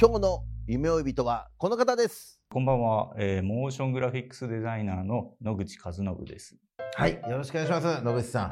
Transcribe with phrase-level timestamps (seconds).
[0.00, 2.40] 今日の夢追い人はこの方です。
[2.48, 6.56] こんばんは、えー、モーショングラフィックスデザイナーの野口和信です。
[6.94, 8.02] はいよろしくお願いします。
[8.02, 8.44] 野口さ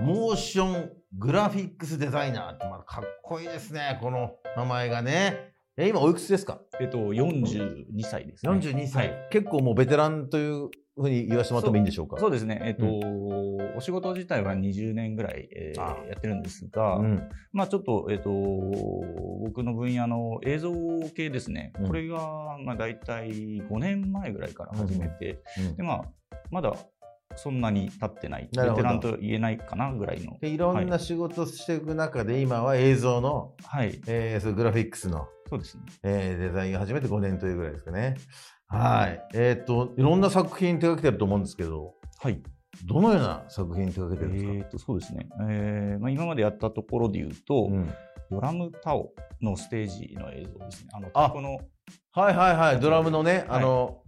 [0.00, 0.04] ん。
[0.06, 3.98] モーショングラフィックスデザイナーってまあかっこいいですね。
[4.00, 5.49] この名前がね
[5.82, 6.60] え今おいくつですか？
[6.78, 8.52] えっと、42歳です、ね。
[8.52, 9.28] 42歳、はい。
[9.30, 12.18] 結構もうベテランというふうに言わせてもらってもいいんでしょうか？
[12.20, 12.60] そうですね。
[12.64, 15.96] えっと、うお仕事自体は20年ぐらい、えーあ。
[16.06, 17.22] やってるんですが、うん。
[17.52, 18.30] まあちょっと、えっと、
[19.44, 20.72] 僕の分野の映像
[21.16, 21.72] 系ですね。
[21.80, 21.86] うん。
[21.86, 22.18] これが、
[22.64, 25.76] まあ大体5年前ぐらいから始めて、うん。
[25.76, 26.04] で、まあ、
[26.50, 26.74] まだ
[27.36, 28.50] そんなに経ってない。
[28.54, 30.36] ベテランと言えないかなぐらいの。
[30.40, 34.00] でいろんな仕事をしていく中で、今は映像の、はい。
[34.08, 35.82] えー、そうグラフィックスの、そうですね。
[36.04, 38.16] えーデザインを始めて5年というぐらいですかね。
[38.68, 39.20] はい。
[39.34, 42.40] えっ、と、いろんな作品手掛けてると思うんですけど、はい。
[42.84, 47.92] どのような作品手掛けてるんですか、えーとそうですね、えーまあ、今までやったところで言うと、うん
[48.30, 50.90] ドラムタオのステージの映像ですね。
[50.92, 51.58] あのあこの
[52.12, 54.04] はいはいはい、ドラムのね、はいあの、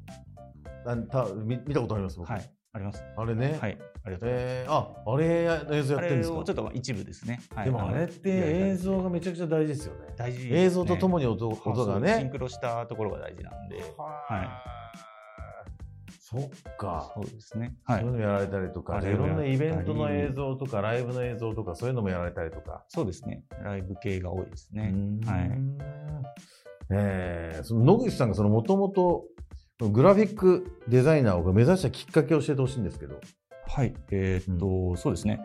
[0.86, 2.30] なんた見見たことあります、僕。
[2.30, 3.04] はいあります。
[3.16, 3.58] あれね。
[3.60, 4.42] はい、ありがとうございます。
[4.44, 6.36] えー、あ、あれの映像やってるんですか？
[6.36, 7.40] ちょっとまあ一部ですね。
[7.54, 10.14] はいでもあれって映像がめちゃくちゃ大事ですよね。
[10.16, 12.30] 大事ね映像とともに音,、は音がそうシンね。
[12.32, 14.62] クロしたところが大事なんで、は
[16.18, 17.12] そっか。
[17.14, 17.74] そうですね。
[17.84, 18.16] はいそういう。
[18.16, 22.84] のやられたりとか、いろんなイベントの映像とか、ライブの映像とか、そういうのもやられたりとか。
[22.88, 23.44] そうですね。
[23.62, 24.94] ライブ系が多いですね。
[25.26, 25.50] はい。
[26.90, 29.24] えーその野口さんがそのもともと
[29.88, 33.20] グラフィックデザイナーを目指したきっかけを教えてほしいんですけど。
[33.66, 33.94] はい。
[34.10, 35.40] えーっと、そうですね。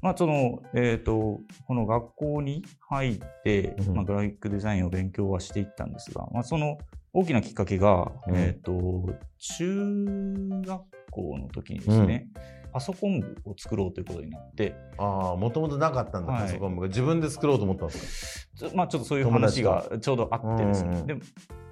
[0.00, 6.78] まあ、その、えーっと、この学校に入って、うんまあ、グラフィックデザインを勉強はしていったんですが、まあ、その
[7.12, 8.72] 大きなきっかけが、うんえーっと、
[9.38, 12.26] 中学校の時にですね、
[12.72, 16.42] パソコン部を作ろうということになって、ああ、もともとなかったんだ、はい。
[16.42, 16.88] パソコン部が。
[16.88, 21.16] 自分で作ろうと思ったんですちょまあ、ちょっとそういう話がちょうどあってですね、うんうんで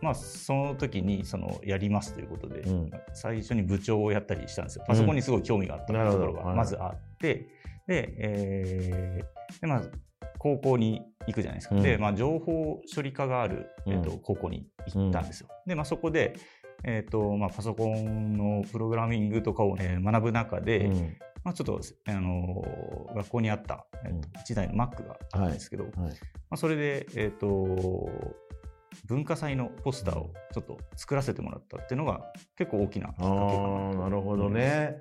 [0.03, 2.91] まあ、その時にそのやりますということで、うん。
[3.15, 4.85] 最初に部長をやったりしたんですよ。
[4.87, 7.49] パソコンにすごい興味があったところがまずあって、
[7.87, 9.83] で、えーでまあ、
[10.39, 11.75] 高校に行くじゃないですか。
[11.75, 11.83] うん。
[11.83, 14.21] で、まあ、情報処理科がある、えーとうん。
[14.21, 15.49] 高校に行ったんですよ。
[15.67, 16.35] で、まあ、そこで、
[16.85, 21.17] えーとまあ、パソコンのプログラミングとかを、えー学ぶ中で、うん。
[21.43, 25.93] まあ、ちょっと、あのー学校にあった、えーと1台の Mac があったんですけど、はい。
[25.95, 26.09] ま
[26.53, 28.09] あ、それで、えっ、と、
[29.07, 34.97] 文化祭のポスターをちょっと作らせてもらったっていうのが結構大きなきっかけかななるほどね。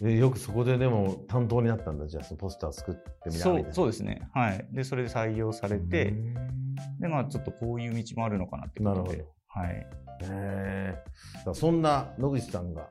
[0.00, 4.28] でよくそこででも担当になったんだ、じゃあ、そのポスター作ってみたそうそうでですね。
[4.32, 4.66] はい。
[4.72, 6.12] で、それで採用されて、
[6.98, 9.16] で、まあちょっとこういう道もあるのかなってことで。
[9.16, 9.86] なるほど、はい。
[10.22, 12.88] えー、そんな野口さんが、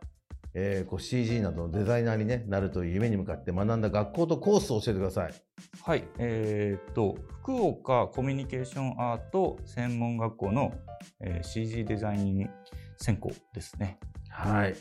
[0.54, 5.34] えー、こう CG などのデザイナーに、ね、なるという夢に向かって学んだ学校とコースを教えてください。
[5.82, 6.04] はい。
[6.20, 10.74] えっ、と、福岡コミュニケーションアート専門学校の、
[11.22, 12.50] えー CG デザイン
[12.98, 14.00] 専攻ですね。
[14.30, 14.76] はい、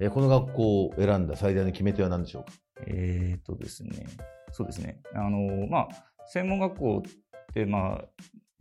[0.00, 2.52] えーこの学校を選んだ最大の決め手は何でしょうか？
[2.86, 4.06] えーとですね、
[4.50, 5.00] そうですね。
[5.14, 5.88] あの、まあ、
[6.26, 8.04] 専門学校って、まあ、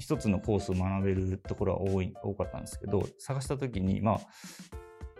[0.03, 4.19] 一つのコースを学べるところは多い、多かったんですけど、探したときに、まあ、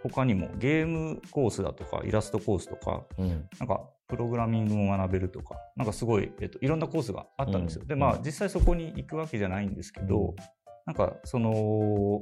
[0.04, 3.48] 他にもゲームコースだとか、イラストコースとか、うん。
[3.60, 7.84] なんか、プログラミングも学べるとか、なんかすごい、えっと、いろんなコースがあったんですよ。
[7.84, 7.88] うん。
[7.88, 8.24] で、まあう、ん。
[8.24, 10.36] 実際そこに行くわけじゃないんですけど、
[10.86, 12.22] なんか、その、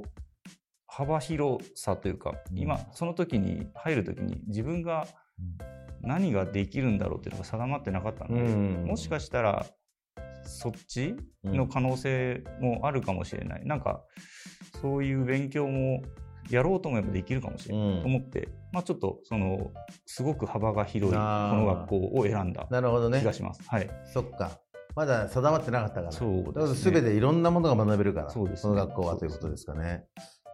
[0.86, 5.08] 幅広さというか、今、その時に、入る時に自分が
[6.00, 8.84] 何ができるんだろうっていうのが定まってなかったので、うん。
[8.86, 9.66] もしかしたら、
[10.44, 13.66] そっちの可能性もあるかもしれない。
[13.66, 14.02] なんか、
[14.80, 16.02] そういう勉強も
[16.50, 19.70] やろうと思えばできるかもしれないと思って、まあちょっと、その、
[20.06, 23.62] すごく幅が広いこの学校を選んだなるほどね気がします。
[23.68, 23.90] はい。
[24.12, 24.50] そっか
[24.94, 26.12] まだ定まってなかったから。
[26.12, 30.04] そうですねだから全ていろんなものが学べるから、そうですねの学校はということですかね。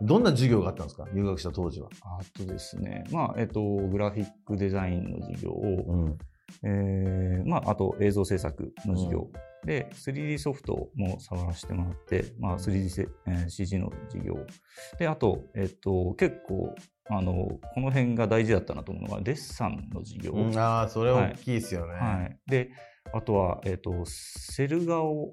[0.01, 1.07] どんな授業があったんですか？
[1.13, 1.89] 入学した当時は。
[2.05, 6.19] あとですね、まあ、えっと、グラフィックデザインの授業を、うん。
[6.63, 9.29] えーまあ、あと映像制作の授業、
[9.65, 14.37] で 3D ソフトも触らせてもらって、まあ、3D せ、えー CG の授業
[14.99, 16.75] であと、えっと、結構
[17.11, 17.33] あの
[17.75, 21.95] この辺が大事だったなと思うのがデッサンの授業、うんああ、それ大きいですよね。
[21.95, 22.71] はい、で
[23.13, 25.33] あとは、えっと、セル画を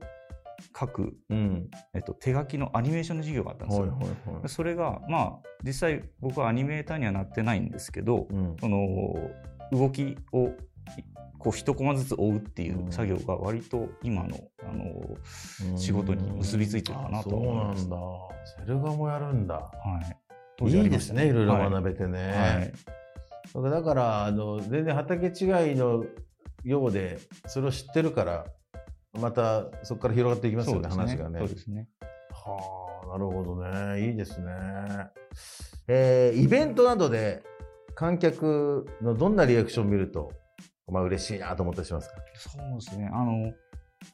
[0.73, 1.69] 描く、うん。
[1.93, 3.87] えっと、手書きのアニメーションの授業があったんですよ。
[3.87, 4.49] はいはいはい。
[4.49, 8.55] それが、まあ、実際僕はアニメーターにはなってないんですけど、うん。
[8.59, 8.77] その
[9.71, 10.51] 動きをい
[11.45, 14.35] こう一コマずつ追うっていう作業が割と今の
[14.67, 18.07] あの仕事に結びついてるかなとは思いますあそうなんだ。
[18.65, 19.53] セル画もやるんだ。
[19.53, 19.61] は
[20.01, 20.17] い、
[20.57, 22.19] 当い時あいですね、いろいろはい学べてね。
[22.31, 22.73] はい
[23.53, 26.03] 僕だからあの全然畑違いの
[26.63, 28.45] ようでそれを知ってるから
[29.13, 31.39] またそこから広がっていきますよねね話がね。
[31.41, 31.87] そうですね。
[32.31, 34.51] はあなるほどねいいですね。
[35.87, 37.43] えーイベントなどで
[37.93, 40.31] 観客のどんなリアクションを見ると、
[40.91, 42.15] まあ嬉しいなと思ったりしますか？
[42.35, 43.09] そうですね。
[43.11, 43.53] あの、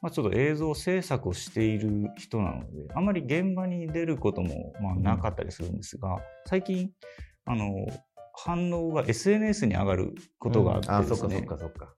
[0.00, 6.90] まあ、ちょっと映像制作をしている人なので、あまり現場に出ることもまあなかったりするんですが、最近、
[7.44, 7.86] あの、
[8.34, 11.94] 反応が SNS に上がることがあってあそっかですね、そっかそっか。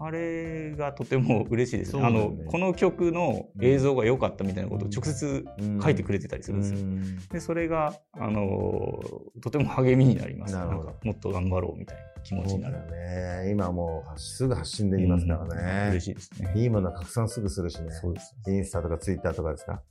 [0.00, 2.02] あれがとても嬉しいですね。
[2.04, 5.44] あの、この曲の映像が良かったみたいなことを直接
[5.82, 6.78] 書いてくれてたりするんですよ。
[6.80, 10.54] うんで、それが、あのーとても励みになります。
[10.54, 12.76] なるほどんかもっと頑張ろうみたいな気持ちになる。
[12.76, 13.50] よね。
[13.50, 15.88] 今もうすぐ発信できますからうんね。
[15.90, 16.52] 嬉しいですね。
[16.56, 17.90] いいものは拡散すぐするしね。
[17.90, 18.34] そうです。
[18.48, 19.82] インスタとかツイッターとかですか。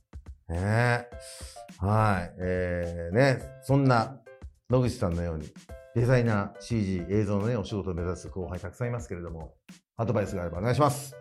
[0.48, 1.08] ねえ。
[1.78, 2.34] はい。
[2.38, 4.20] えー、ね、そんな
[4.70, 5.48] 野口さんのように、
[5.94, 9.54] デザイナー、CG、映像のね、お仕事を目指す後輩たくさんいますけれども、
[9.96, 11.14] アドバイスがあればお願いします。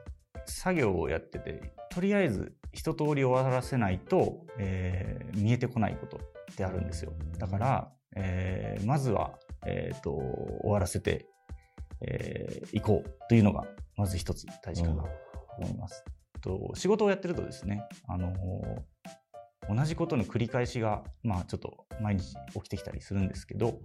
[0.46, 7.14] 作業をやってて、とりあえず一通り終わらせないと、えー見えてこないことってあるんですよ。
[7.38, 11.28] だから、えーまずは、えーと、終わらせて、
[12.02, 13.64] えー行こうというのが、
[13.96, 15.10] まず一つ大事かなと
[15.60, 16.04] 思います。
[16.42, 23.80] と仕事をやってるとですね、あのー同じことの繰り返しが、まあ、ちょっと毎日起きてきたりするんですけど、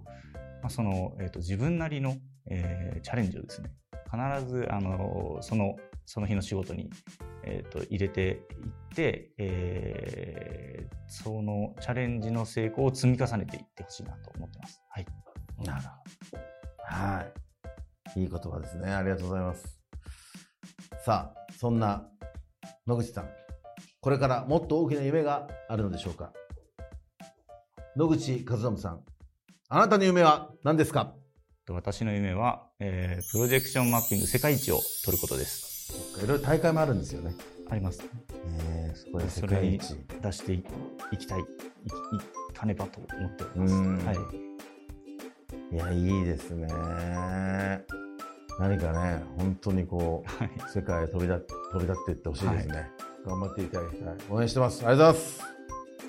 [0.63, 2.17] まあ、その、えーと自分なりの、
[2.51, 3.71] えーチャレンジをですね
[4.11, 5.77] 必ず、あのその
[6.07, 6.91] その日の仕事に、
[7.45, 8.39] えーと入れていっ
[8.95, 14.83] て、えーそのチャレンジの成功を積み重ねていってほしいなと思ってます。
[14.91, 15.07] はい、
[15.65, 15.89] なるほ
[16.37, 16.45] ど。
[16.85, 17.25] は
[18.17, 18.21] い。
[18.21, 18.93] いい言葉ですね。
[18.93, 19.81] ありがとうございます。
[21.05, 22.09] さあ、そんな
[22.87, 23.31] 野口さん、
[24.01, 26.33] これからもっと大きな夢があるのでしょうか
[27.97, 29.05] 野口和信さん、
[29.71, 31.13] あなたの夢は何ですか？
[31.67, 35.93] と私の夢は、えープロジェクションマッピング世界一を取ることです。
[36.25, 37.35] いろいろ大会もあるんですよね。
[37.69, 38.03] あります。
[38.71, 39.95] えー、そこで世界一。
[40.23, 40.65] 出してい
[41.13, 43.75] いきたい、いきいかねばと思っております。
[43.75, 44.17] うんはい。
[45.75, 46.67] いや、いいですね。
[48.59, 50.51] 何かね、本当にこう、はい。
[50.73, 52.91] 世界へ飛び立飛び立っていってほしいですね。
[53.27, 54.15] 頑張っていただきたい。
[54.31, 54.83] 応援してます。
[54.87, 55.29] ありがとうござ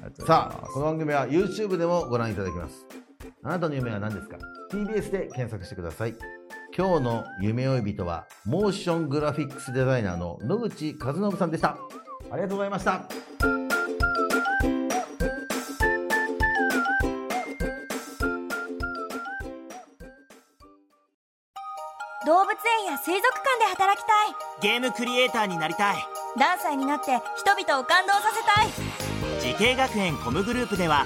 [0.07, 0.25] います。
[0.25, 2.85] さあ、この番組は YouTube でもご覧いただけます。
[3.41, 4.37] あなたの夢は何ですか
[4.69, 6.15] ?TBS で検索してください。
[6.77, 11.77] 今日の夢追い人は、モーショングラフィックスデザイナーの野口和信さんでした。
[12.29, 13.07] ありがとうございました。
[22.27, 25.95] 動物園や水族館で働きたいゲームクリエイターになりたい
[26.35, 31.05] 何歳になって人々を感動させたい滋慶学園 COMグループでは